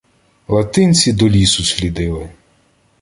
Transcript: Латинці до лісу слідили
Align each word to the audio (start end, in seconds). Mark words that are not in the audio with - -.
Латинці 0.47 1.13
до 1.13 1.29
лісу 1.29 1.63
слідили 1.63 2.29